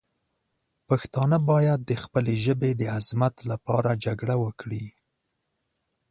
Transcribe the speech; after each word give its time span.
پښتانه 0.87 1.37
باید 1.51 1.79
د 1.83 1.91
خپلې 2.03 2.33
ژبې 2.45 2.71
د 2.75 2.81
عظمت 2.97 3.35
لپاره 3.51 3.99
جګړه 4.05 4.35
وکړي. 4.43 4.85